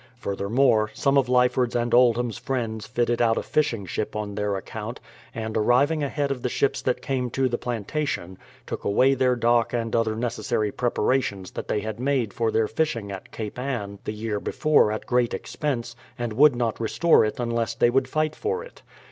Furthermore, 0.17 0.89
some 0.95 1.15
of 1.15 1.29
Lyford's 1.29 1.75
and 1.75 1.93
Oldham's 1.93 2.39
friends 2.39 2.87
fitted 2.87 3.21
out 3.21 3.37
a 3.37 3.43
fishing 3.43 3.85
ship 3.85 4.15
on 4.15 4.33
their 4.33 4.53
own 4.53 4.57
account, 4.57 4.99
and 5.35 5.55
arriving 5.55 6.01
ahead 6.01 6.31
of 6.31 6.41
the 6.41 6.49
ships 6.49 6.81
that 6.81 7.03
came 7.03 7.29
to 7.29 7.47
the 7.47 7.59
plantation, 7.59 8.39
took 8.65 8.83
away 8.83 9.13
their 9.13 9.35
dock 9.35 9.73
and 9.73 9.95
other 9.95 10.15
necessary 10.15 10.71
preparations 10.71 11.51
that 11.51 11.67
they 11.67 11.81
had 11.81 11.99
made 11.99 12.33
for 12.33 12.49
their 12.49 12.67
fishing 12.67 13.11
at 13.11 13.31
Cape 13.31 13.59
Ann 13.59 13.99
the 14.03 14.11
year 14.13 14.39
before 14.39 14.91
at 14.91 15.05
great 15.05 15.35
expense 15.35 15.95
and 16.17 16.33
would 16.33 16.55
not 16.55 16.79
restore 16.79 17.23
it 17.23 17.39
unless 17.39 17.75
they 17.75 17.91
would 17.91 18.07
fight 18.07 18.35
for 18.35 18.63
it. 18.63 18.81